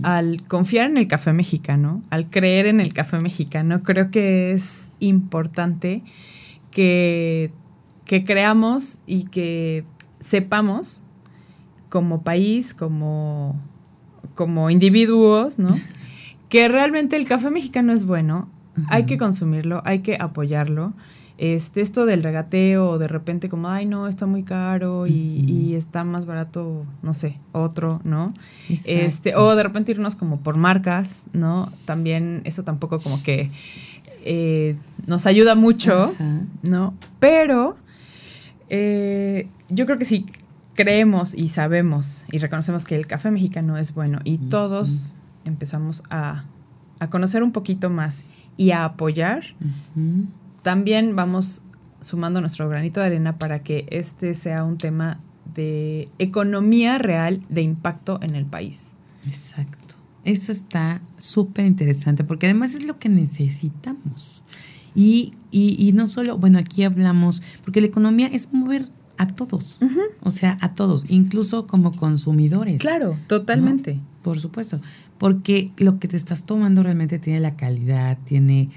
[0.04, 4.91] al confiar en el café mexicano, al creer en el café mexicano, creo que es
[5.02, 6.04] importante
[6.72, 7.52] que,
[8.06, 9.84] creamos y que
[10.20, 11.04] sepamos
[11.90, 13.60] como país, como,
[14.36, 15.70] como individuos, ¿no?
[16.50, 18.50] que realmente el café mexicano es bueno,
[18.88, 20.94] hay que consumirlo, hay que apoyarlo.
[21.38, 26.28] Este, esto del regateo, de repente como, ay, no, está muy caro y, está más
[26.28, 28.32] barato, no sé, otro, ¿no?
[28.86, 31.72] Este, o de repente irnos como por marcas, ¿no?
[31.86, 33.50] También eso tampoco como que
[34.24, 34.76] eh,
[35.08, 36.14] nos ayuda mucho,
[36.64, 36.94] ¿no?
[37.20, 37.76] Pero
[38.70, 40.26] eh, yo creo que si
[40.74, 46.46] creemos y sabemos y reconocemos que el café mexicano es bueno y todos empezamos a,
[47.10, 48.24] conocer un poquito más
[48.58, 49.44] y a apoyar,
[50.62, 51.66] también vamos
[52.00, 55.20] sumando nuestro granito de arena para que este sea un tema
[55.54, 58.96] de economía real de impacto en el país.
[59.26, 59.81] Exacto.
[60.24, 64.44] Eso está súper interesante porque además es lo que necesitamos.
[64.94, 68.86] Y, y, no solo, bueno, aquí hablamos, porque la economía es mover
[69.18, 69.78] a todos,
[70.22, 72.80] o sea, a todos, incluso como consumidores.
[72.82, 74.00] Claro, totalmente.
[74.22, 74.82] Por supuesto,
[75.18, 78.70] porque lo que te estás tomando realmente tiene la calidad, tiene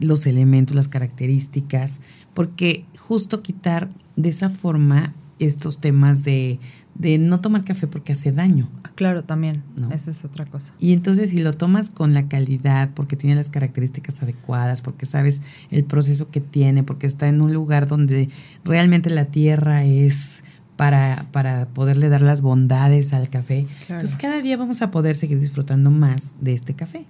[0.00, 2.00] los elementos, las características,
[2.34, 6.58] porque justo quitar de esa forma estos temas de,
[6.94, 8.68] de no tomar café porque hace daño.
[8.84, 9.62] Ah, claro, también.
[9.90, 10.72] Esa es otra cosa.
[10.78, 15.42] Y entonces si lo tomas con la calidad, porque tiene las características adecuadas, porque sabes
[15.70, 18.28] el proceso que tiene, porque está en un lugar donde
[18.64, 20.44] realmente la tierra es
[20.76, 23.66] para, para poderle dar las bondades al café.
[23.82, 27.06] Entonces cada día vamos a poder seguir disfrutando más de este café.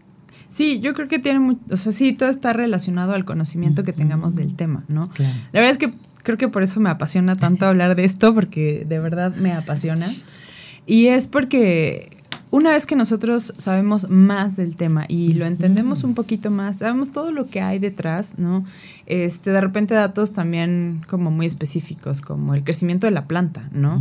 [0.48, 4.36] Sí, yo creo que tiene, o sea, sí, todo está relacionado al conocimiento que tengamos
[4.36, 5.08] del tema, ¿no?
[5.08, 5.34] Claro.
[5.52, 5.94] La verdad es que
[6.24, 10.08] creo que por eso me apasiona tanto hablar de esto, porque de verdad me apasiona.
[10.87, 12.10] Y es porque
[12.50, 17.10] una vez que nosotros sabemos más del tema y lo entendemos un poquito más, sabemos
[17.10, 18.64] todo lo que hay detrás, ¿no?
[19.06, 24.00] Este, de repente datos también como muy específicos, como el crecimiento de la planta, ¿no?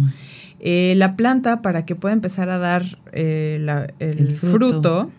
[0.60, 3.58] Eh, la planta, para que pueda empezar a dar eh,
[4.00, 5.10] el, fruto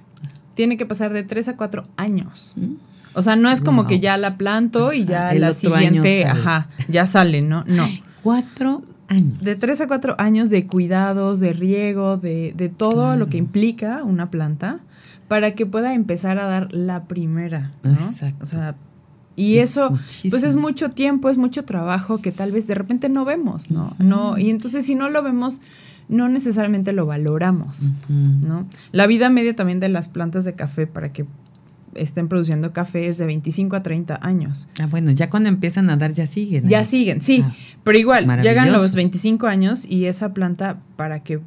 [0.55, 2.55] tiene que pasar de 3 a 4 años.
[2.57, 2.75] Mm.
[3.15, 7.07] O sea, no es como que ya la planto y ya la siguiente, ajá, ya
[7.07, 7.65] sale, ¿no?
[7.67, 7.89] No.
[8.23, 9.39] Cuatro años.
[9.41, 14.03] De 3 a 4 años de cuidados, de riego, de, de todo lo que implica
[14.03, 14.81] una planta
[15.29, 17.93] para que pueda empezar a dar la primera, ¿no?
[17.93, 18.45] Exacto.
[18.45, 18.77] O sea,
[19.37, 19.91] y eso,
[20.31, 23.97] pues es mucho tiempo, es mucho trabajo que tal vez de repente no vemos, ¿no?
[23.99, 25.61] No, y entonces si no lo vemos,
[26.09, 28.67] no necesariamente lo valoramos, ¿no?
[28.93, 31.27] La vida media también de las plantas de café para que
[31.97, 34.69] estén produciendo café es de 25 a 30 años.
[34.81, 36.69] Ah, bueno, ya cuando empiezan a dar ya siguen.
[36.69, 41.41] Ya siguen, sí, ah, pero igual, llegan los 25 años y esa planta para que...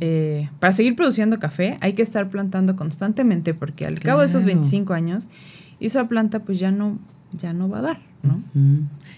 [0.00, 4.44] Eh, para seguir produciendo café hay que estar plantando constantemente porque al cabo de esos
[4.44, 5.28] 25 años
[5.80, 6.98] esa planta pues ya no,
[7.32, 8.00] ya no va a dar.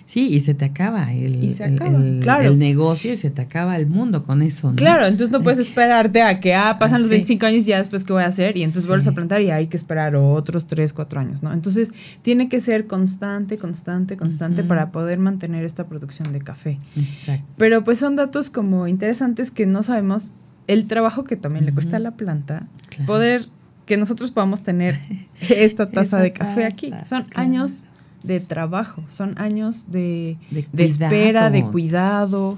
[0.07, 4.43] Sí, y se te acaba el, el, negocio y se te acaba el mundo con
[4.43, 4.73] eso.
[4.75, 8.05] Claro, entonces no puedes esperarte a que ah, pasan los 25 años y ya después
[8.05, 10.93] qué voy a hacer y entonces vuelves a plantar y hay que esperar otros 3,
[10.93, 11.53] 4 años, ¿no?
[11.53, 16.79] Entonces tiene que ser constante, constante, constante para poder mantener esta producción de café.
[16.97, 17.47] Exacto.
[17.59, 20.33] Pero pues son datos como interesantes que no sabemos
[20.67, 22.67] el trabajo que también le cuesta a la planta
[23.07, 23.47] poder
[23.85, 24.95] que nosotros podamos tener
[25.49, 26.93] esta taza de café aquí.
[27.07, 27.87] Son años
[28.23, 30.37] de trabajo, son años de,
[30.77, 32.57] espera, de cuidado,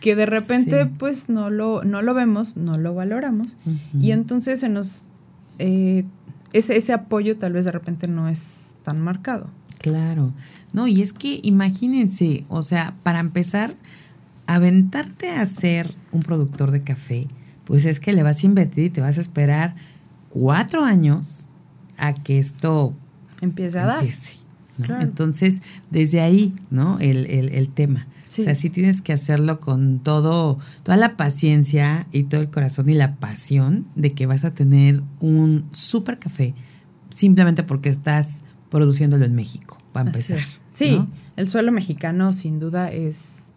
[0.00, 3.56] que de repente pues no lo, no lo vemos, no lo valoramos.
[4.00, 5.06] Y entonces se nos,
[5.58, 6.04] eh,
[6.52, 9.48] ese, ese apoyo tal vez de repente no es tan marcado.
[9.78, 10.32] Claro,
[10.72, 13.74] no, y es que imagínense, o sea, para empezar,
[14.46, 17.28] aventarte a ser un productor de café,
[17.64, 19.74] pues es que le vas a invertir y te vas a esperar
[20.30, 21.50] cuatro años
[21.98, 22.94] a que esto
[23.40, 24.04] empiece a dar.
[25.00, 26.98] Entonces, desde ahí, ¿no?
[27.00, 28.06] El, el, tema.
[28.26, 32.90] O sea, sí tienes que hacerlo con todo, toda la paciencia y todo el corazón
[32.90, 36.54] y la pasión de que vas a tener un súper café
[37.16, 40.38] simplemente porque estás produciéndolo en México, para empezar.
[40.72, 41.00] Sí,
[41.36, 43.52] el suelo mexicano sin duda es,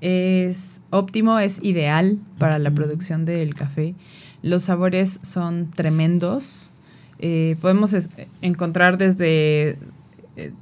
[0.00, 3.94] es óptimo, es ideal para la producción del café.
[4.42, 6.72] Los sabores son tremendos.
[7.18, 7.96] Eh, podemos
[8.42, 9.78] encontrar desde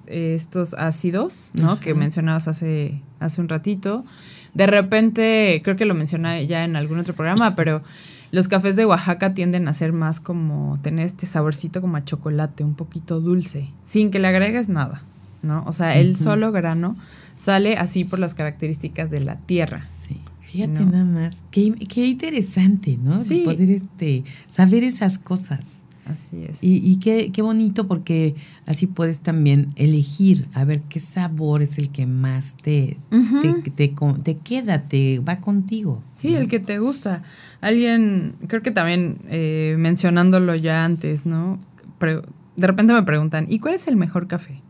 [0.06, 1.80] estos ácidos, ¿no?
[1.80, 4.04] Que mencionabas hace, hace un ratito.
[4.54, 7.82] De repente, creo que lo mencioné ya en algún otro programa, pero
[8.30, 12.64] los cafés de Oaxaca tienden a ser más como tener este saborcito como a chocolate,
[12.64, 15.02] un poquito dulce, sin que le agregues nada,
[15.42, 15.64] ¿no?
[15.66, 16.96] O sea, el solo grano
[17.36, 19.78] sale así por las características de la tierra.
[19.78, 20.20] Sí.
[20.40, 23.22] Fíjate nada más, qué, qué interesante, ¿no?
[23.22, 23.42] Sí.
[23.44, 25.83] Poder este, saber esas cosas.
[26.06, 26.62] Así es.
[26.62, 28.34] Y, y qué, qué, bonito porque
[28.66, 32.98] así puedes también elegir a ver qué sabor es el que más te,
[33.70, 33.70] te,
[34.22, 36.02] te, queda, te va contigo.
[36.14, 37.22] Sí, el que te gusta.
[37.60, 41.58] Alguien, creo que también eh, mencionándolo ya antes, ¿no?
[42.56, 44.60] de repente me preguntan, ¿y cuál es el mejor café?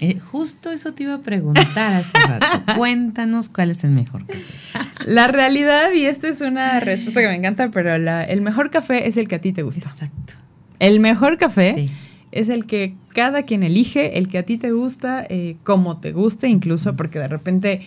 [0.00, 2.74] Eh, justo eso te iba a preguntar hace rato.
[2.76, 4.40] Cuéntanos cuál es el mejor café.
[5.06, 9.08] La realidad, y esta es una respuesta que me encanta, pero la, el mejor café
[9.08, 9.88] es el que a ti te gusta.
[9.88, 10.34] Exacto.
[10.82, 11.86] El mejor café
[12.32, 16.10] es el que cada quien elige, el que a ti te gusta, eh, como te
[16.10, 17.82] guste, incluso porque de repente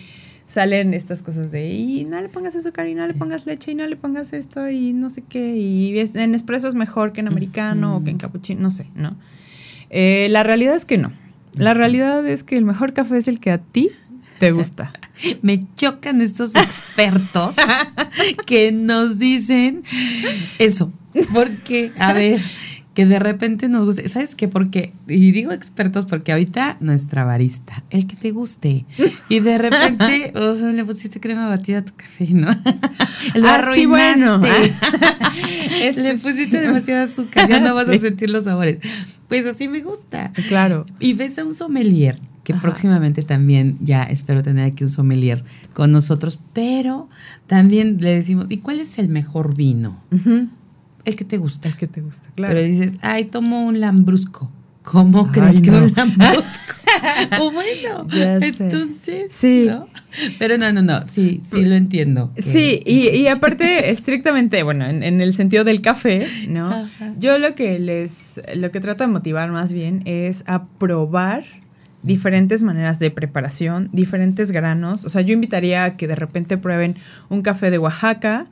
[0.45, 3.75] salen estas cosas de y no le pongas azúcar y no le pongas leche y
[3.75, 7.27] no le pongas esto y no sé qué y en espresso es mejor que en
[7.27, 9.09] americano o que en cappuccino, no sé, ¿no?
[9.89, 11.11] Eh, la realidad es que no.
[11.53, 13.89] La realidad es que el mejor café es el que a ti
[14.39, 14.93] te gusta.
[15.41, 17.57] Me chocan estos expertos
[18.45, 19.83] que nos dicen
[20.59, 20.93] eso.
[21.33, 22.41] Porque, a ver,
[22.95, 24.07] que de repente nos guste.
[24.07, 24.47] ¿Sabes qué?
[24.47, 28.85] Porque, y digo expertos porque ahorita nuestra barista, el que te guste.
[29.27, 32.47] Y de repente, oh, le pusiste crema batida a tu café, ¿no?
[33.35, 34.49] Lo arruinaste.
[35.81, 38.77] Este le pusiste demasiado azúcar, ya no vas a sentir los sabores.
[39.27, 40.31] Pues así me gusta.
[40.47, 40.85] Claro.
[40.99, 45.43] Y ves a un sommelier que próximamente también ya espero tener aquí un sommelier
[45.73, 47.09] con nosotros, pero
[47.47, 49.99] también le decimos, ¿y cuál es el mejor vino?
[51.05, 51.69] El que te gusta.
[51.69, 52.53] El que te gusta, claro.
[52.53, 54.51] Pero dices, ay, tomo un lambrusco.
[54.85, 56.75] ¿Cómo crees que un lambrusco?
[57.39, 59.67] o bueno, entonces, sí.
[60.37, 62.31] Pero no, no, no, sí, sí lo entiendo.
[62.37, 66.87] Sí, y, aparte, estrictamente, bueno, en, el sentido del café, ¿no?
[67.19, 71.43] Yo lo que les, lo que trato de motivar más bien es a probar
[72.03, 75.03] diferentes maneras de preparación, diferentes granos.
[75.05, 76.97] O sea, yo invitaría a que de repente prueben
[77.29, 78.45] un café de Oaxaca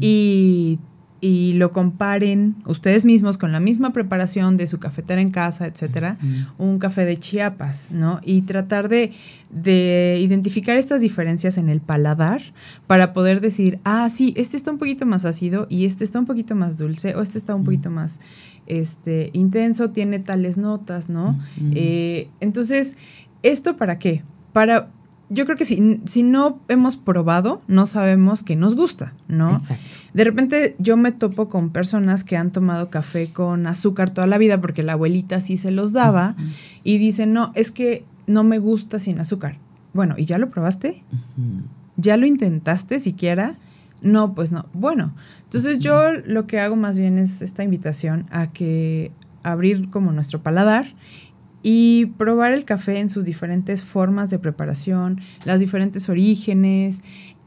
[0.00, 0.78] y
[1.24, 6.18] y lo comparen ustedes mismos con la misma preparación de su cafetera en casa, etcétera,
[6.58, 8.20] un café de Chiapas, ¿no?
[8.22, 9.10] Y tratar de,
[9.48, 12.42] de, identificar estas diferencias en el paladar
[12.86, 16.26] para poder decir, ah, sí, este está un poquito más ácido y este está un
[16.26, 18.20] poquito más dulce o este está un poquito más
[18.66, 21.40] este, intenso, tiene tales notas, ¿no?
[21.74, 22.98] Eh, entonces,
[23.42, 24.22] ¿esto para qué?
[24.52, 24.90] Para
[25.34, 29.50] yo creo que si, si no hemos probado, no sabemos que nos gusta, ¿no?
[29.50, 29.84] Exacto.
[30.14, 34.38] De repente yo me topo con personas que han tomado café con azúcar toda la
[34.38, 36.36] vida porque la abuelita sí se los daba
[36.84, 39.58] y dicen, no, es que no me gusta sin azúcar.
[39.92, 41.02] Bueno, ¿y ya lo probaste?
[41.96, 43.56] ¿Ya lo intentaste siquiera?
[44.02, 44.66] No, pues no.
[44.72, 45.14] Bueno,
[45.44, 49.10] entonces yo lo que hago más bien es esta invitación a que
[49.42, 50.86] abrir como nuestro paladar
[51.66, 57.02] y probar el café en sus diferentes formas de preparación, las diferentes orígenes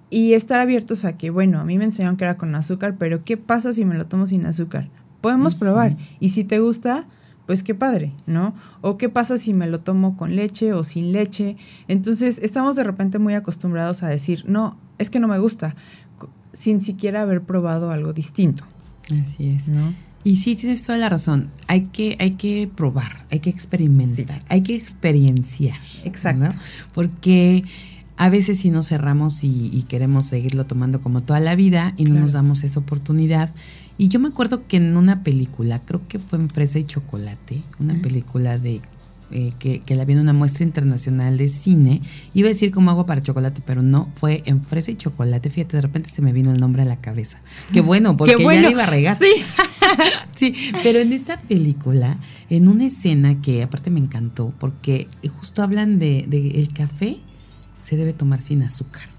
[0.10, 3.24] y estar abiertos a que, bueno, a mí me enseñaron que era con azúcar, pero
[3.24, 4.90] ¿qué pasa si me lo tomo sin azúcar?
[5.22, 7.06] Podemos probar y si te gusta,
[7.46, 8.56] pues qué padre, ¿no?
[8.82, 11.56] O qué pasa si me lo tomo con leche o sin leche.
[11.88, 15.76] Entonces estamos de repente muy acostumbrados a decir, no, es que no me gusta,
[16.54, 18.64] sin siquiera haber probado algo distinto.
[19.12, 19.70] Así es.
[19.70, 19.94] ¿no?
[20.28, 21.48] Y sí, tienes toda la razón.
[21.68, 25.78] Hay que, hay que probar, hay que experimentar, hay que experienciar.
[26.04, 26.50] Exacto.
[26.94, 27.64] Porque
[28.18, 32.20] a veces si nos cerramos y, queremos seguirlo tomando como toda la vida y no
[32.20, 33.56] nos damos esa oportunidad.
[33.98, 37.64] Y yo me acuerdo que en una película, creo que fue en Fresa y Chocolate,
[37.80, 38.82] una película de
[39.30, 42.02] eh, que, la vi en una muestra internacional de cine.
[42.34, 45.50] Iba a decir como agua para chocolate, pero no, fue en fresa y chocolate.
[45.50, 47.42] Fíjate, de repente se me vino el nombre a la cabeza.
[47.74, 49.18] Qué bueno, porque ya iba a regar.
[49.20, 49.44] Sí.
[50.36, 52.18] sí, pero en esa película,
[52.50, 55.10] en una escena que aparte me encantó, porque
[55.40, 56.20] justo hablan de,
[56.56, 57.18] el café
[57.82, 59.10] se debe tomar sin azúcar.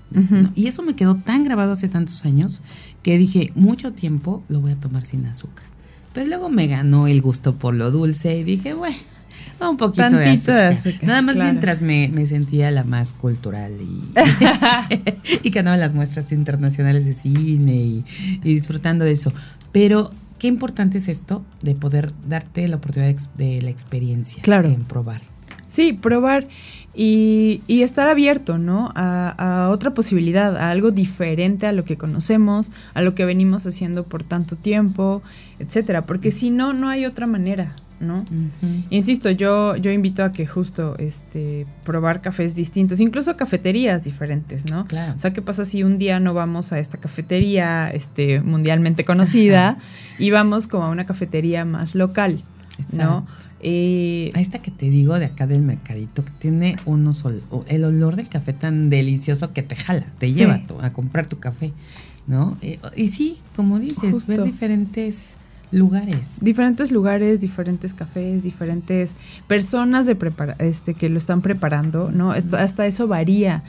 [0.54, 2.62] Y eso me quedó tan grabado hace tantos años
[3.02, 5.66] que dije, mucho tiempo lo voy a tomar sin azúcar.
[6.14, 8.96] Pero luego me ganó el gusto por lo dulce y dije, bueno
[9.60, 11.04] un poquito de azúcar.
[11.04, 14.12] Nada más mientras me, sentía la más cultural y,
[15.42, 18.04] y ganaba las muestras internacionales de cine y,
[18.42, 19.32] disfrutando de eso.
[19.72, 24.42] Pero qué importante es esto de poder darte la oportunidad de, la experiencia.
[24.42, 24.68] Claro.
[24.68, 25.22] En probar.
[25.66, 26.46] Sí, probar.
[26.94, 28.90] Y, estar abierto, ¿no?
[28.94, 33.66] A, a, otra posibilidad, a algo diferente a lo que conocemos, a lo que venimos
[33.66, 35.22] haciendo por tanto tiempo,
[35.58, 36.02] etcétera.
[36.02, 37.76] Porque si no, no hay otra manera.
[38.00, 38.24] ¿No?
[38.90, 44.84] Insisto, yo, yo invito a que justo este, probar cafés distintos, incluso cafeterías diferentes, ¿no?
[44.84, 45.14] Claro.
[45.14, 49.78] O sea, ¿qué pasa si un día no vamos a esta cafetería este, mundialmente conocida
[50.18, 52.42] y vamos como a una cafetería más local?
[52.92, 53.26] ¿no?
[53.60, 57.24] Eh, a esta que te digo de acá del mercadito, que tiene unos
[57.66, 61.72] el olor del café tan delicioso que te jala, te lleva a comprar tu café,
[62.26, 62.56] ¿no?
[62.62, 65.38] Eh, y sí, como dices, ver diferentes
[65.70, 66.40] lugares.
[66.42, 69.16] Diferentes lugares, diferentes cafés, diferentes
[69.46, 72.32] personas de prepara este que lo están preparando, ¿no?
[72.52, 73.62] Hasta eso varía.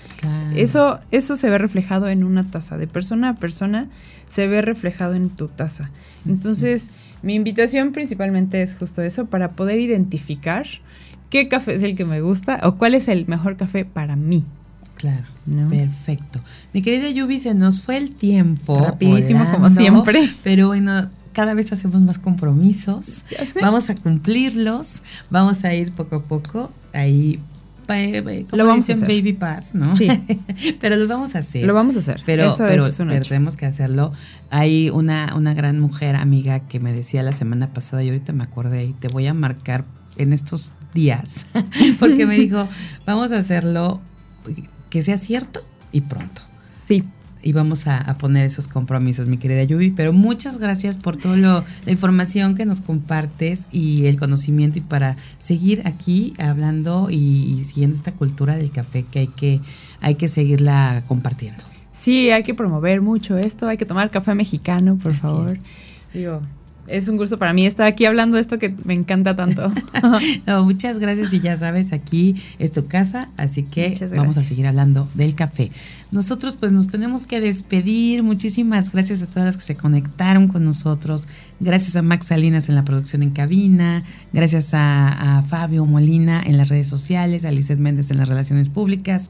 [0.56, 3.88] Eso eso se ve reflejado en una taza de persona a persona,
[4.28, 5.92] se ve reflejado en tu taza.
[6.26, 10.66] Entonces, mi invitación principalmente es justo eso para poder identificar
[11.30, 14.44] qué café es el que me gusta o cuál es el mejor café para mí.
[14.96, 15.24] Claro,
[15.70, 16.42] perfecto.
[16.74, 18.78] Mi querida Yubi, se nos fue el tiempo.
[18.84, 20.36] Rapidísimo, como siempre.
[20.44, 23.24] Pero bueno, cada vez hacemos más compromisos,
[23.62, 27.40] vamos a cumplirlos, vamos a ir poco a poco ahí
[27.88, 29.96] como lo vamos dicen baby pass, ¿no?
[29.96, 30.10] Sí.
[30.82, 31.66] pero lo vamos a hacer.
[31.66, 32.22] Lo vamos a hacer.
[32.26, 34.12] Pero, pero, tenemos que hacerlo.
[34.50, 38.44] Hay una, una gran mujer amiga que me decía la semana pasada, y ahorita me
[38.44, 39.86] acordé, y te voy a marcar
[40.18, 41.46] en estos días,
[42.00, 42.68] porque me dijo,
[43.06, 44.02] vamos a hacerlo
[44.90, 45.62] que sea cierto
[45.94, 46.42] y pronto.
[46.82, 47.06] Sí
[47.42, 49.92] y vamos a, poner esos compromisos, mi querida Yubi.
[49.92, 55.16] Pero muchas gracias por toda la información que nos compartes y el conocimiento y para
[55.38, 59.62] seguir aquí hablando y, siguiendo esta cultura del café que hay que,
[60.02, 61.64] hay que seguirla compartiendo.
[61.92, 65.58] Sí, hay que promover mucho esto, hay que tomar café mexicano, por favor.
[66.14, 66.42] Digo,
[66.90, 69.72] es un gusto para mí estar aquí hablando de esto que me encanta tanto.
[70.64, 75.08] muchas gracias y ya sabes, aquí es tu casa, así que vamos a seguir hablando
[75.14, 75.72] del café.
[76.12, 78.24] Nosotros pues nos tenemos que despedir.
[78.24, 81.28] Muchísimas gracias a todas las que se conectaron con nosotros.
[81.60, 84.04] Gracias a Max Salinas en la producción en cabina.
[84.34, 89.30] Gracias a, Fabio Molina en las redes sociales, a Lizeth Méndez en las relaciones públicas,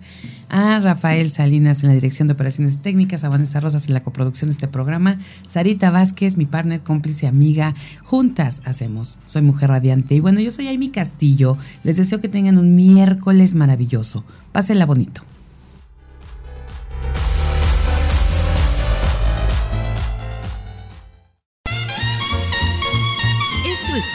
[0.50, 4.50] a Rafael Salinas en la dirección de operaciones técnicas, a Vanessa Rosas en la coproducción
[4.50, 7.76] de este programa, Sarita Vázquez, mi partner, cómplice, amiga.
[8.04, 10.16] Juntas hacemos Soy Mujer Radiante.
[10.16, 11.58] Y bueno, yo soy Amy Castillo.
[11.84, 14.24] Les deseo que tengan un miércoles maravilloso.
[14.52, 15.29] Pásenla bonito.